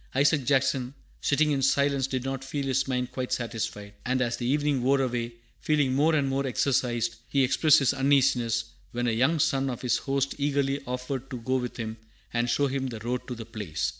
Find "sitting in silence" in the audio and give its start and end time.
1.21-2.07